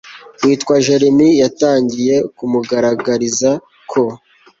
[0.43, 3.49] witwa jeremy yatangiye kumugaragariza
[3.91, 4.03] ko